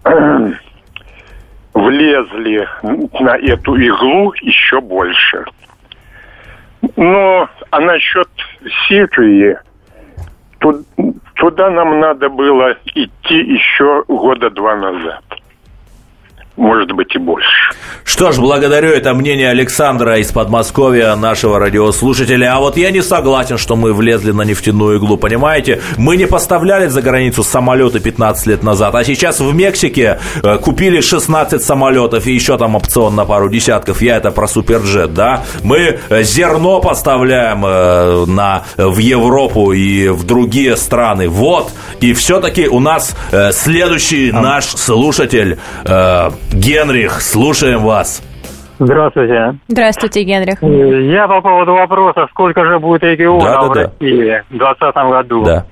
[0.06, 0.52] э,
[1.74, 2.68] влезли
[3.20, 5.46] на эту иглу еще больше.
[6.96, 8.30] Но а насчет
[8.88, 9.58] Сирии,
[11.36, 15.24] туда нам надо было идти еще года два назад
[16.58, 17.48] может быть и больше.
[18.04, 22.56] Что ж, благодарю это мнение Александра из Подмосковья, нашего радиослушателя.
[22.56, 25.82] А вот я не согласен, что мы влезли на нефтяную иглу, понимаете?
[25.98, 31.00] Мы не поставляли за границу самолеты 15 лет назад, а сейчас в Мексике э, купили
[31.00, 34.02] 16 самолетов и еще там опцион на пару десятков.
[34.02, 35.44] Я это про Суперджет, да?
[35.64, 41.30] Мы э, зерно поставляем э, на, в Европу и в другие страны.
[41.30, 41.72] Вот.
[42.02, 43.16] И все-таки у нас
[43.52, 44.42] следующий а...
[44.42, 45.60] наш слушатель
[46.52, 48.24] Генрих, слушаем вас.
[48.80, 49.56] Здравствуйте.
[49.68, 50.62] Здравствуйте, Генрих.
[50.62, 55.44] Я по поводу вопроса, сколько же будет регионов да, да, в России в 2020 году.
[55.44, 55.66] Да.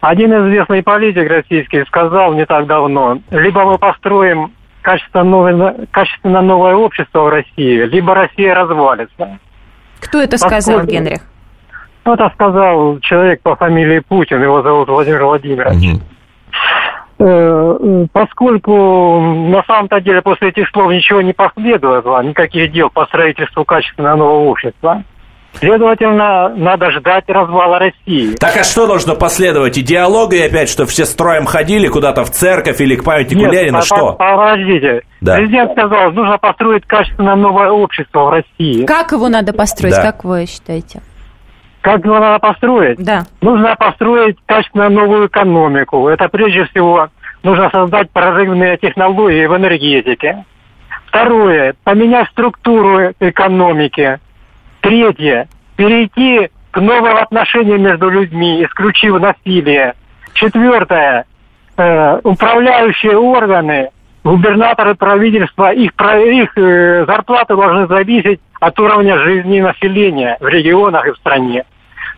[0.00, 4.52] Один известный политик российский сказал не так давно, либо мы построим
[4.82, 9.38] качественно новое, качественно новое общество в России, либо Россия развалится.
[10.00, 10.62] Кто это Поскольку...
[10.62, 11.20] сказал, Генрих?
[12.04, 15.94] Ну, это сказал человек по фамилии Путин, его зовут Владимир Владимирович.
[15.94, 16.02] Угу.
[17.18, 23.64] Э, поскольку на самом-то деле после этих слов ничего не последовало, никаких дел по строительству
[23.64, 25.02] качественного нового общества,
[25.58, 28.34] Следовательно, надо ждать развала России.
[28.34, 29.78] Так а что должно последовать?
[29.78, 33.80] Идеология опять, что все строем ходили куда-то в церковь или к памятнику Нет, Ленина?
[33.80, 34.12] Что?
[34.12, 35.02] Подождите.
[35.22, 35.36] Да.
[35.36, 38.84] Президент сказал, нужно построить качественно новое общество в России.
[38.84, 40.02] Как его надо построить, да.
[40.02, 41.00] как вы считаете?
[41.86, 42.98] Как его надо построить?
[42.98, 43.22] Да.
[43.40, 46.08] Нужно построить качественно новую экономику.
[46.08, 47.10] Это прежде всего
[47.44, 50.44] нужно создать прорывные технологии в энергетике.
[51.06, 54.18] Второе, поменять структуру экономики.
[54.80, 55.46] Третье,
[55.76, 59.94] перейти к новым отношениям между людьми, исключив насилие.
[60.34, 61.24] Четвертое,
[61.76, 63.90] э, управляющие органы,
[64.24, 71.12] губернаторы правительства, их, их э, зарплаты должны зависеть от уровня жизни населения в регионах и
[71.12, 71.64] в стране.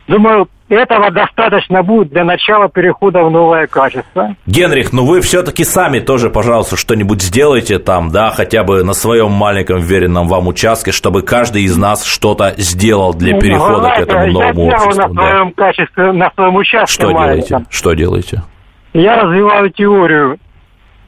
[0.08, 4.34] Думаю, этого достаточно будет для начала перехода в новое качество.
[4.46, 9.30] Генрих, ну вы все-таки сами тоже, пожалуйста, что-нибудь сделайте там, да, хотя бы на своем
[9.30, 14.08] маленьком веренном вам участке, чтобы каждый из нас что-то сделал для ну, перехода знаете, к
[14.08, 15.14] этому новому я обществу.
[15.14, 15.64] На своем да.
[15.64, 16.94] качестве, на своем участке.
[16.94, 17.48] Что маленьком.
[17.48, 17.66] делаете?
[17.70, 18.42] Что делаете?
[18.94, 20.38] Я развиваю теорию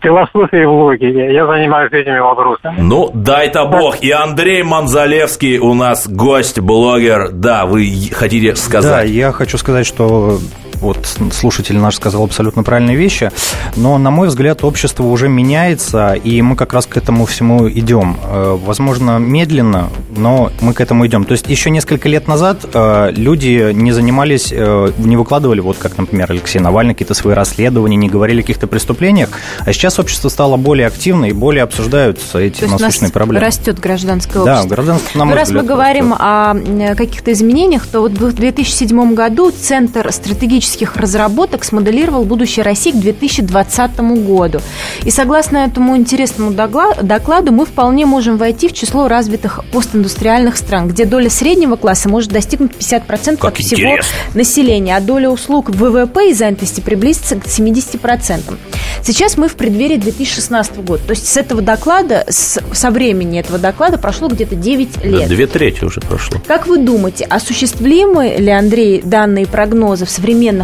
[0.01, 1.33] философии в логике.
[1.33, 2.77] Я занимаюсь этими вопросами.
[2.79, 4.03] Ну, дай-то бог.
[4.03, 7.31] И Андрей Манзалевский у нас гость, блогер.
[7.33, 9.07] Да, вы хотите сказать?
[9.07, 10.39] Да, я хочу сказать, что
[10.81, 13.31] вот слушатель наш сказал абсолютно правильные вещи,
[13.77, 18.17] но, на мой взгляд, общество уже меняется, и мы как раз к этому всему идем.
[18.25, 21.25] Э, возможно, медленно, но мы к этому идем.
[21.25, 25.99] То есть еще несколько лет назад э, люди не занимались, э, не выкладывали, вот как,
[25.99, 30.57] например, Алексей Навальный, какие-то свои расследования, не говорили о каких-то преступлениях, а сейчас общество стало
[30.57, 33.45] более активно и более обсуждаются эти насущные проблемы.
[33.45, 34.63] растет гражданское общество.
[34.63, 36.91] Да, гражданское, на мой Раз взгляд, мы говорим растет.
[36.91, 42.93] о каких-то изменениях, то вот в 2007 году Центр стратегических стратегических разработок смоделировал будущее России
[42.93, 44.61] к 2020 году.
[45.05, 51.05] И согласно этому интересному докладу, мы вполне можем войти в число развитых постиндустриальных стран, где
[51.05, 53.99] доля среднего класса может достигнуть 50% как от всего
[54.35, 58.57] населения, а доля услуг в ВВП и занятости приблизится к 70%.
[59.03, 61.03] Сейчас мы в преддверии 2016 года.
[61.05, 65.29] То есть с этого доклада, с, со времени этого доклада прошло где-то 9 лет.
[65.29, 66.39] Две трети уже прошло.
[66.47, 70.11] Как вы думаете, осуществимы ли, Андрей, данные прогнозы в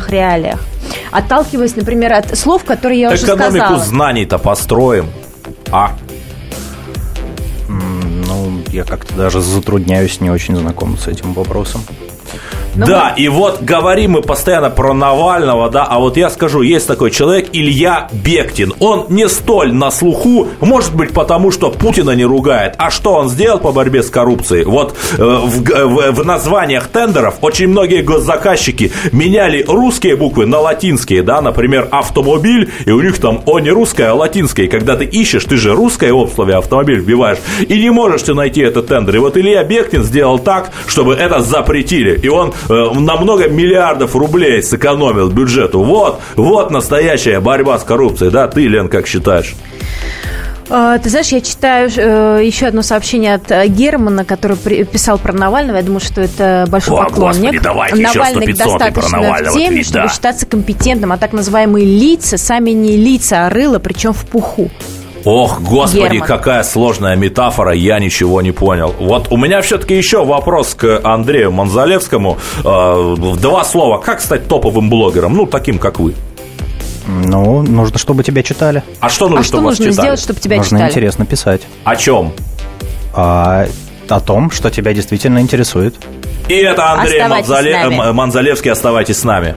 [0.00, 0.60] современных реалиях?
[1.10, 3.56] отталкиваясь, например, от слов, которые я Экономику уже сказала.
[3.56, 5.06] Экономику знаний-то построим.
[5.70, 5.92] А?
[7.68, 11.82] Ну, я как-то даже затрудняюсь, не очень знаком с этим вопросом.
[12.76, 16.86] Ну, да, и вот говорим мы постоянно про Навального, да, а вот я скажу, есть
[16.86, 18.74] такой человек Илья Бектин.
[18.80, 22.74] Он не столь на слуху, может быть, потому что Путина не ругает.
[22.76, 24.64] А что он сделал по борьбе с коррупцией?
[24.64, 31.22] Вот э, в, в, в названиях тендеров очень многие госзаказчики меняли русские буквы на латинские,
[31.22, 34.66] да, например, автомобиль, и у них там о не русское, а латинское.
[34.66, 38.34] И когда ты ищешь, ты же русское в слове автомобиль вбиваешь, и не можешь ты
[38.34, 39.16] найти этот тендер.
[39.16, 42.18] И вот Илья Бектин сделал так, чтобы это запретили.
[42.22, 45.82] И он Э, на много миллиардов рублей сэкономил бюджету.
[45.82, 48.48] Вот, вот настоящая борьба с коррупцией, да?
[48.48, 49.54] Ты, Лен, как считаешь?
[50.68, 55.32] А, ты знаешь, я читаю э, еще одно сообщение от э, Германа, который писал про
[55.32, 55.76] Навального.
[55.76, 57.36] Я думаю, что это большой О, поклонник.
[57.36, 62.70] Господи, давайте Навальный еще достаточно в теме, чтобы считаться компетентным, а так называемые лица сами
[62.70, 64.70] не лица, а рыло, причем в пуху.
[65.26, 66.28] Ох, господи, Герман.
[66.28, 68.94] какая сложная метафора, я ничего не понял.
[69.00, 72.38] Вот у меня все-таки еще вопрос к Андрею Манзалевскому.
[72.64, 73.98] Э, два слова.
[73.98, 75.34] Как стать топовым блогером?
[75.34, 76.14] Ну, таким, как вы.
[77.08, 78.84] Ну, нужно, чтобы тебя читали.
[79.00, 80.06] А что нужно, а чтобы что вас нужно читали?
[80.06, 80.90] сделать, чтобы тебя нужно читали?
[80.90, 81.62] интересно писать.
[81.82, 82.32] О чем?
[83.12, 83.66] А,
[84.08, 85.96] о том, что тебя действительно интересует.
[86.48, 87.88] И это Андрей Манзале...
[88.12, 88.70] Манзалевский.
[88.70, 89.56] Оставайтесь с нами.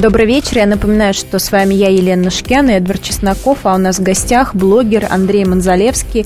[0.00, 0.56] Добрый вечер.
[0.56, 4.02] Я напоминаю, что с вами я, Елена Шкян и Эдвард Чесноков, а у нас в
[4.02, 6.24] гостях блогер Андрей Манзалевский.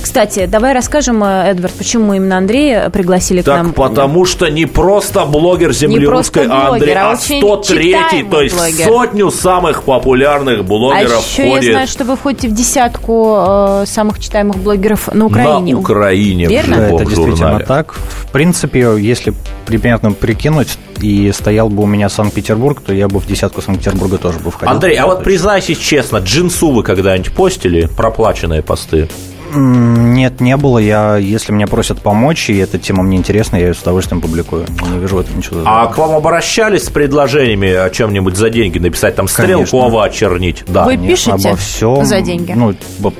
[0.00, 3.72] Кстати, давай расскажем, э, Эдвард, почему именно Андрея пригласили так, к нам.
[3.74, 8.86] потому что не просто блогер земли русской, а Андрей, а 103-й, то есть блогер.
[8.86, 11.62] сотню самых популярных блогеров а еще входит...
[11.62, 15.74] я знаю, что вы входите в десятку э, самых читаемых блогеров на Украине.
[15.74, 16.76] На Украине, Верно?
[16.76, 17.92] Да, это действительно так.
[17.92, 19.32] В принципе, если
[19.78, 24.38] примерно прикинуть, и стоял бы у меня Санкт-Петербург, то я бы в десятку Санкт-Петербурга тоже
[24.38, 24.74] бы входил.
[24.74, 29.08] Андрей, а вот признайся честно, джинсу вы когда-нибудь постили проплаченные посты?
[29.54, 30.78] Нет, не было.
[30.78, 34.66] Я, если меня просят помочь, и эта тема мне интересна, я ее с удовольствием публикую.
[34.90, 35.62] Не вижу в этом ничего.
[35.64, 40.64] А к вам обращались с предложениями о чем-нибудь за деньги написать, там стрелку ава очернить?
[40.68, 40.84] Да.
[40.84, 42.52] Вы Конечно, пишете обо всем, за деньги?
[42.52, 42.74] Ну,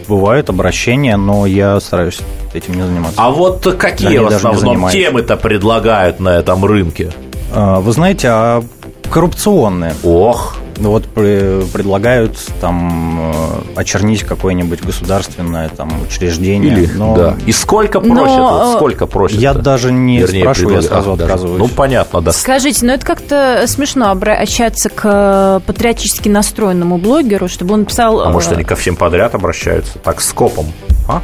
[0.09, 2.21] бывают обращения, но я стараюсь
[2.55, 3.21] этим не заниматься.
[3.21, 7.11] А вот какие в основном темы-то предлагают на этом рынке?
[7.55, 8.65] А, вы знаете, а
[9.13, 9.95] коррупционные.
[10.03, 10.57] Ох.
[10.79, 16.73] Вот предлагают там э, очернить какое-нибудь государственное там учреждение.
[16.73, 17.15] Или, но...
[17.15, 17.37] да.
[17.47, 18.37] И сколько просят?
[18.37, 18.65] Но...
[18.65, 19.39] Вот сколько просят?
[19.39, 21.25] Я даже не Вернее, спрашиваю, я сразу даже.
[21.25, 21.59] отказываюсь.
[21.59, 22.33] Ну, понятно, да.
[22.33, 28.21] Скажите, ну это как-то смешно обращаться к патриотически настроенному блогеру, чтобы он писал...
[28.23, 29.99] А может, э, они ко всем подряд обращаются?
[29.99, 30.67] Так, скопом?
[31.07, 31.21] А?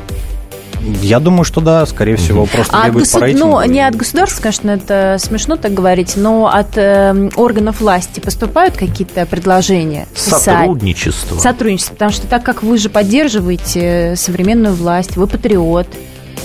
[1.03, 3.21] Я думаю, что да, скорее всего, просто а бегают госуд...
[3.21, 3.49] по рейтингу.
[3.49, 8.77] Ну, не от государства, конечно, это смешно так говорить, но от э, органов власти поступают
[8.77, 10.07] какие-то предложения?
[10.15, 11.37] Сотрудничество.
[11.37, 11.53] Писать.
[11.53, 15.89] Сотрудничество, потому что так как вы же поддерживаете современную власть, вы патриот,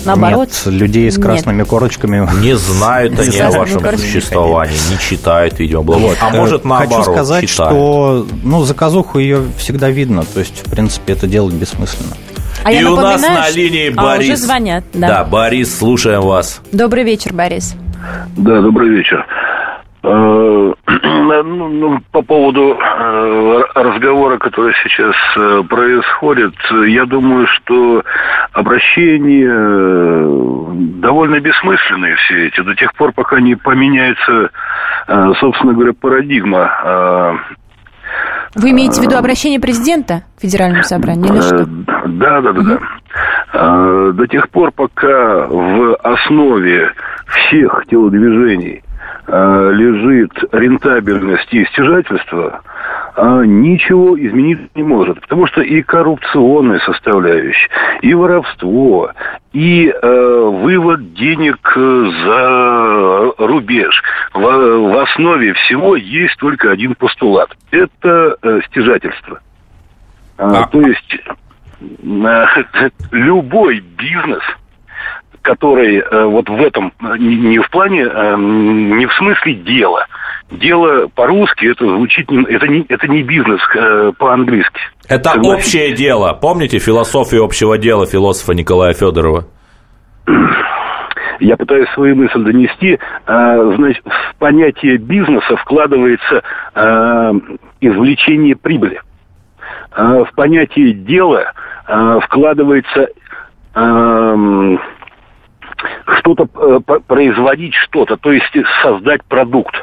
[0.04, 0.50] Наоборот.
[0.66, 1.68] Нет, людей с красными Нет.
[1.68, 2.28] корочками.
[2.42, 6.18] Не знают они о вашем существовании, не читают, видимо, блогов.
[6.20, 11.14] А может, наоборот, Хочу сказать, что ну, заказуху ее всегда видно, то есть, в принципе,
[11.14, 12.16] это делать бессмысленно.
[12.64, 14.30] А и у нас на линии Борис.
[14.30, 15.08] А, уже звонят, да.
[15.08, 16.62] Да, Борис, слушаем вас.
[16.72, 17.76] Добрый вечер, Борис.
[18.36, 19.26] Да, добрый вечер.
[20.02, 26.54] Э, ну, ну, по поводу э, разговора, который сейчас э, происходит,
[26.88, 28.02] я думаю, что
[28.52, 29.50] обращения
[31.00, 34.50] довольно бессмысленные все эти, до тех пор, пока не поменяется,
[35.38, 37.40] собственно говоря, парадигма
[38.54, 41.66] вы имеете в виду обращение президента к федеральному собранию или что?
[42.06, 42.78] Да, да, да, да.
[43.52, 46.92] А, до тех пор, пока в основе
[47.26, 48.82] всех телодвижений
[49.26, 52.60] а, лежит рентабельность и стяжательство,
[53.16, 55.20] а, ничего измениться не может.
[55.20, 57.70] Потому что и коррупционная составляющая,
[58.02, 59.12] и воровство,
[59.52, 64.02] и э, вывод денег за рубеж.
[64.34, 67.56] В, в основе всего есть только один постулат.
[67.70, 69.40] Это э, стяжательство.
[70.36, 70.66] А, а.
[70.66, 71.16] То есть
[73.12, 74.42] любой бизнес,
[75.44, 80.06] который э, вот в этом, не, не в плане, э, не в смысле дела.
[80.50, 84.80] Дело по-русски, это звучит, это не, это не бизнес э, по-английски.
[85.08, 85.66] Это Согласитесь?
[85.66, 86.32] общее дело.
[86.32, 89.44] Помните философию общего дела философа Николая Федорова?
[91.40, 92.98] Я пытаюсь свою мысль донести.
[93.26, 96.42] Значит, в понятие бизнеса вкладывается
[97.80, 99.00] извлечение прибыли.
[99.94, 101.52] В понятие дела
[102.22, 103.08] вкладывается
[106.18, 108.50] что-то э, производить что-то, то есть
[108.82, 109.74] создать продукт.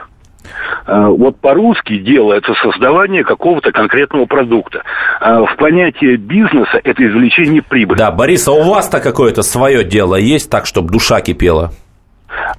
[0.86, 4.84] Э, вот по-русски дело это создавание какого-то конкретного продукта.
[5.20, 7.98] Э, в понятии бизнеса это извлечение прибыли.
[7.98, 11.72] Да, Борис, а у вас-то какое-то свое дело есть так, чтобы душа кипела?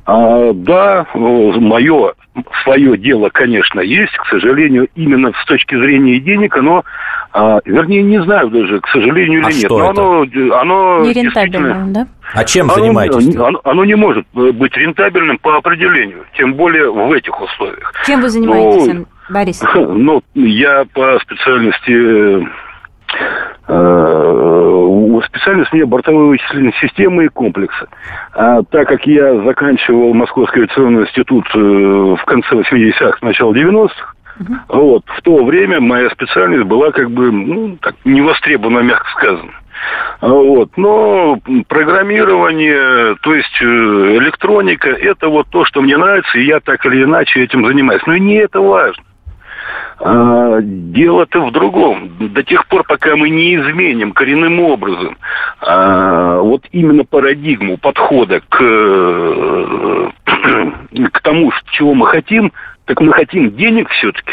[0.04, 2.12] А, да, мое
[2.62, 4.12] свое дело, конечно, есть.
[4.16, 6.84] К сожалению, именно с точки зрения денег оно
[7.32, 9.70] а, вернее, не знаю даже, к сожалению а или нет.
[9.70, 10.02] Но это?
[10.02, 10.20] оно,
[10.60, 12.06] оно Нерентабельное, да?
[12.34, 13.36] А чем оно, занимаетесь?
[13.36, 17.92] Оно, оно не может быть рентабельным по определению, тем более в этих условиях.
[18.06, 19.62] Чем вы занимаетесь, ну, Борис?
[19.74, 22.46] Ну, я по специальности
[23.68, 24.12] э,
[25.26, 27.86] специальность у меня бортовые вычислительные системы и комплексы.
[28.32, 34.11] А так как я заканчивал Московский авиационный институт э, в конце 80-х, начало 90-х,
[34.42, 34.58] Uh-huh.
[34.68, 35.04] Вот.
[35.06, 39.52] В то время моя специальность была как бы, ну, так, невостребована, мягко сказано.
[40.20, 40.70] Вот.
[40.76, 41.38] Но
[41.68, 47.02] программирование, то есть э, электроника, это вот то, что мне нравится, и я так или
[47.02, 48.02] иначе этим занимаюсь.
[48.06, 49.02] Но не это важно.
[50.04, 52.10] А, дело-то в другом.
[52.18, 55.16] До тех пор, пока мы не изменим коренным образом
[55.60, 60.10] а, вот именно парадигму подхода к, э,
[61.12, 62.52] к тому, чего мы хотим,
[62.86, 64.32] так мы хотим денег все-таки.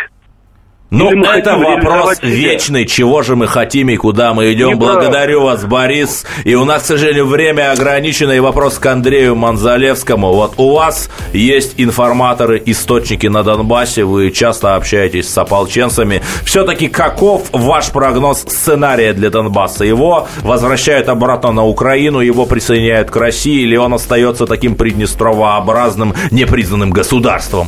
[0.91, 4.69] Ну, это вопрос вечный, чего же мы хотим и куда мы идем.
[4.69, 5.51] Не Благодарю прав.
[5.51, 6.25] вас, Борис.
[6.45, 8.31] И у нас, к сожалению, время ограничено.
[8.31, 10.33] И вопрос к Андрею Манзалевскому.
[10.33, 16.23] Вот у вас есть информаторы, источники на Донбассе, вы часто общаетесь с ополченцами.
[16.43, 19.85] Все-таки каков ваш прогноз сценария для Донбасса?
[19.85, 26.89] Его возвращают обратно на Украину, его присоединяют к России, или он остается таким приднестровообразным, непризнанным
[26.89, 27.67] государством?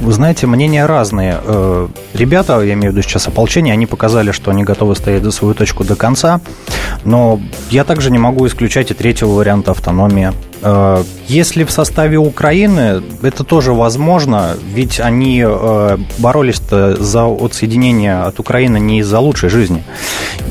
[0.00, 1.38] Вы знаете, мнения разные.
[1.42, 5.32] Э, ребята, я имею в виду сейчас ополчение, они показали, что они готовы стоять за
[5.32, 6.40] свою точку до конца,
[7.04, 7.40] но
[7.70, 10.32] я также не могу исключать и третьего варианта автономии.
[10.62, 18.38] Э, если в составе Украины, это тоже возможно, ведь они э, боролись за отсоединение от
[18.38, 19.82] Украины не из-за лучшей жизни.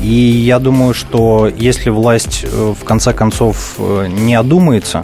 [0.02, 5.02] И я думаю, что если власть в конце концов не одумается,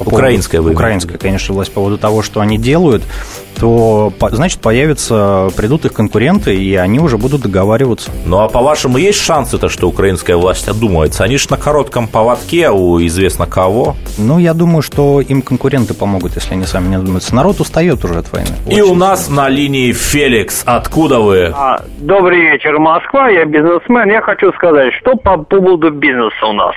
[0.00, 3.02] Украинская, поводу, украинская, конечно, власть по поводу того, что они делают,
[3.64, 8.10] то, значит, появятся, придут их конкуренты, и они уже будут договариваться.
[8.26, 11.24] Ну, а по-вашему, есть шансы-то, что украинская власть одумается?
[11.24, 13.96] Они же на коротком поводке у известно кого.
[14.18, 17.34] Ну, я думаю, что им конкуренты помогут, если они сами не одумаются.
[17.34, 18.50] Народ устает уже от войны.
[18.68, 20.62] И у нас на линии Феликс.
[20.66, 21.50] Откуда вы?
[21.54, 23.30] А, добрый вечер, Москва.
[23.30, 24.10] Я бизнесмен.
[24.10, 26.74] Я хочу сказать, что по поводу бизнеса у нас.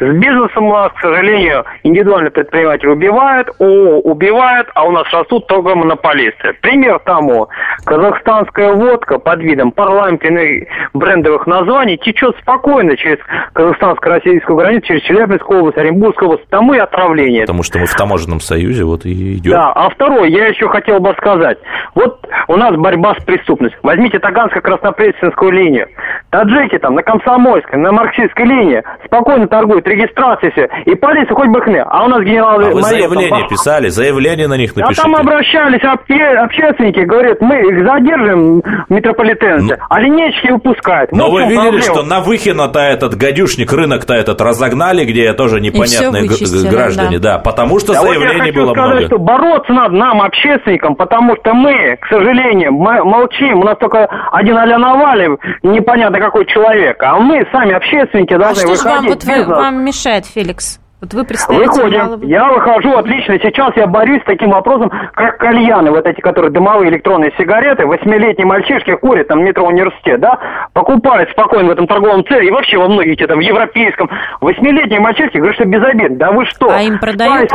[0.00, 5.46] С бизнесом у нас, к сожалению, индивидуальный предприниматель убивает, ООО убивает, а у нас растут
[5.46, 6.54] только монополисты.
[6.62, 7.48] Пример тому.
[7.84, 13.18] Казахстанская водка под видом парламентных брендовых названий течет спокойно через
[13.52, 16.48] казахстанско-российскую границу, через Челябинскую область, Оренбургскую область.
[16.48, 17.42] Тому и отравление.
[17.42, 19.52] Потому что мы в таможенном союзе вот и идем.
[19.52, 21.58] Да, а второе, я еще хотел бы сказать.
[21.94, 23.78] Вот у нас борьба с преступностью.
[23.82, 25.88] Возьмите Таганско-Краснопресненскую линию.
[26.30, 30.68] Таджики там на Комсомольской, на марксистской линии спокойно торгуют, регистрация все.
[30.86, 31.82] И полиция хоть бы хны.
[31.84, 32.60] А у нас генерал...
[32.60, 33.88] А вы заявление там, писали?
[33.88, 35.02] Заявление на них напишите.
[35.02, 41.12] А там обращались, общественники говорят, мы их задержим, метрополитенцы, ну, а линейки выпускают.
[41.12, 41.82] Но вы видели, проблема?
[41.82, 46.28] что на Выхино-то этот гадюшник, рынок-то этот разогнали, где тоже непонятные
[46.70, 47.36] граждане, да.
[47.36, 49.06] да, потому что да заявлений вот было сказать, много.
[49.06, 54.06] что бороться надо нам, общественникам, потому что мы, к сожалению, мы молчим, у нас только
[54.32, 59.26] один Аля Навалев, непонятно какой человек, а мы сами, общественники, должны а что выходить.
[59.26, 60.80] Вам, вот, вам мешает, Феликс?
[61.00, 62.28] Вот вы представляете Выходим.
[62.28, 63.38] Я выхожу отлично.
[63.38, 67.86] Сейчас я борюсь с таким вопросом, как кальяны, вот эти, которые дымовые электронные сигареты.
[67.86, 70.38] Восьмилетние мальчишки курят там метро университет, да,
[70.74, 74.10] покупают спокойно в этом торговом центре и вообще во многих где-то в европейском.
[74.42, 76.18] Восьмилетние мальчишки говорят, что безобидно.
[76.18, 76.68] Да вы что?
[76.70, 77.50] А им продают?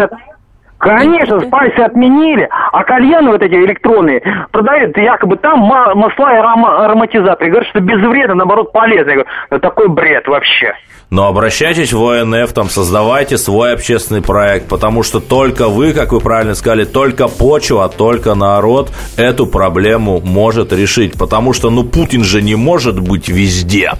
[0.77, 4.21] Конечно, спайсы отменили, а кальяны вот эти электронные
[4.51, 7.49] продают якобы там масла и ароматизаторы.
[7.49, 9.09] Говорят, что без вреда, наоборот, полезно.
[9.11, 10.73] Я говорю, такой бред вообще.
[11.09, 16.19] Но обращайтесь в ОНФ, там создавайте свой общественный проект, потому что только вы, как вы
[16.19, 21.17] правильно сказали, только почва, только народ эту проблему может решить.
[21.17, 23.93] Потому что, ну, Путин же не может быть везде.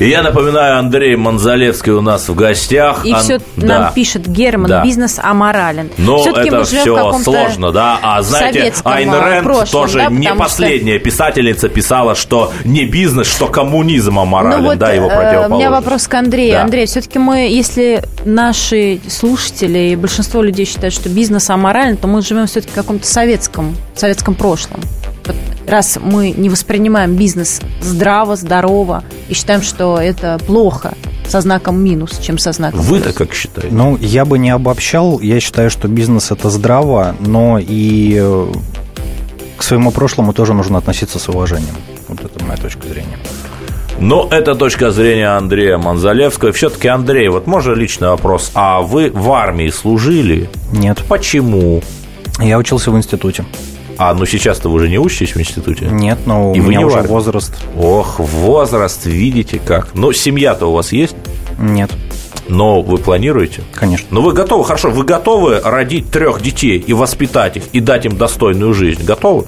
[0.00, 3.04] И я напоминаю, Андрей Манзалевский у нас в гостях.
[3.04, 3.20] И Ан...
[3.20, 3.66] все да.
[3.80, 4.82] нам пишет Герман, Да.
[4.82, 5.90] бизнес аморален.
[5.98, 7.98] Но Всё-таки это мы живем в все каком-то сложно, да.
[8.02, 12.50] А знаете, Айн а, Рэнд прошлом, тоже да, не потому что- последняя писательница писала, что
[12.64, 15.58] не бизнес, что коммунизм аморален, Ну вот, да, его э, у противоположность.
[15.60, 16.52] меня вопрос к Андрею.
[16.54, 16.62] Да.
[16.62, 22.22] Андрей, все-таки мы, если наши слушатели и большинство людей считают, что бизнес аморален, то мы
[22.22, 24.80] живем все-таки в каком-то советском, советском прошлом.
[25.66, 30.94] Раз мы не воспринимаем бизнес здраво, здорово и считаем, что это плохо,
[31.26, 33.74] со знаком минус, чем со знаком Вы-то как считаете?
[33.74, 35.20] Ну, я бы не обобщал.
[35.20, 38.52] Я считаю, что бизнес это здраво, но и э,
[39.56, 41.74] к своему прошлому тоже нужно относиться с уважением.
[42.08, 43.18] Вот это моя точка зрения.
[44.00, 46.52] Но это точка зрения Андрея Манзалевского.
[46.52, 48.50] Все-таки, Андрей, вот можно личный вопрос.
[48.54, 50.48] А вы в армии служили?
[50.72, 51.02] Нет.
[51.06, 51.82] Почему?
[52.40, 53.44] Я учился в институте.
[54.02, 55.86] А, ну сейчас-то вы уже не учитесь в институте?
[55.90, 57.52] Нет, но И у меня уже возраст.
[57.76, 59.94] Ох, возраст, видите как.
[59.94, 61.14] Но семья-то у вас есть?
[61.58, 61.90] Нет.
[62.48, 63.60] Но вы планируете?
[63.74, 64.08] Конечно.
[64.10, 68.16] Ну вы готовы, хорошо, вы готовы родить трех детей и воспитать их, и дать им
[68.16, 69.04] достойную жизнь?
[69.04, 69.44] Готовы?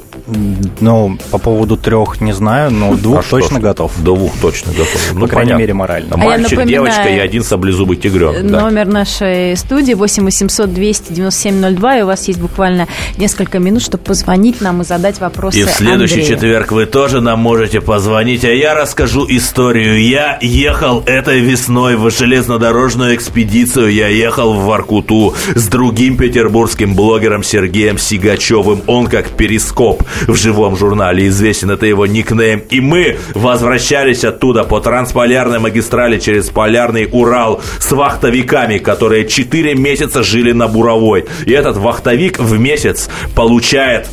[0.80, 3.92] Ну, по поводу трех не знаю, но двух А что точно ж, готов.
[4.02, 5.12] Двух точно готов.
[5.14, 5.60] Ну, По крайней понятно.
[5.60, 6.14] мере, морально.
[6.14, 8.46] А я Мальчик, напоминаю- девочка и один саблезубый тигренок.
[8.46, 8.60] да.
[8.60, 12.86] Номер нашей студии 8 800 297 02, и у вас есть буквально
[13.18, 16.36] несколько минут, чтобы позвонить нам и задать вопросы И в следующий Андрею.
[16.36, 20.00] четверг вы тоже нам можете позвонить, а я расскажу историю.
[20.00, 23.88] Я ехал этой весной в железнодорожную экспедицию.
[23.92, 28.82] Я ехал в Воркуту с другим петербургским блогером Сергеем Сигачевым.
[28.86, 32.62] Он как перископ в живом журнале известен, это его никнейм.
[32.70, 40.22] И мы возвращались оттуда по трансполярной магистрали через полярный Урал с вахтовиками, которые 4 месяца
[40.22, 41.24] жили на буровой.
[41.46, 44.08] И этот вахтовик в месяц получает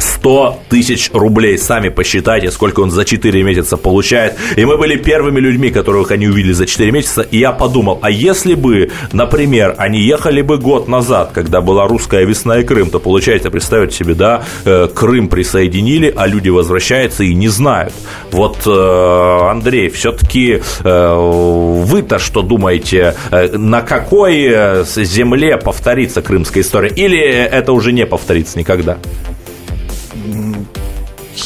[0.00, 1.58] 100 тысяч рублей.
[1.58, 4.36] Сами посчитайте, сколько он за 4 месяца получает.
[4.56, 7.22] И мы были первыми людьми, которых они увидели за 4 месяца.
[7.22, 12.24] И я подумал, а если бы, например, они ехали бы год назад, когда была русская
[12.24, 17.34] весна и Крым, то получается, представьте себе, да, э, Крым присоединили, а люди возвращаются и
[17.34, 17.92] не знают.
[18.30, 26.88] Вот, э, Андрей, все-таки вы-то что думаете, э, на какой э, земле повторится крымская история?
[26.88, 28.98] Или это уже не повторится никогда?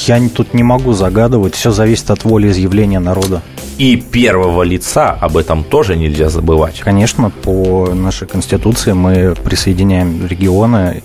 [0.07, 3.43] Я тут не могу загадывать, все зависит от воли изъявления народа.
[3.79, 6.81] И первого лица об этом тоже нельзя забывать.
[6.81, 11.03] Конечно, по нашей конституции мы присоединяем регионы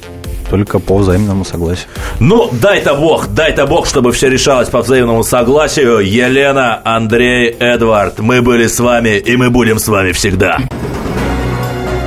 [0.50, 1.88] только по взаимному согласию.
[2.20, 6.00] Ну, дай-то бог, дай-то бог, чтобы все решалось по взаимному согласию.
[6.00, 10.58] Елена, Андрей, Эдвард, мы были с вами, и мы будем с вами всегда.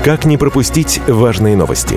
[0.05, 1.97] Как не пропустить важные новости?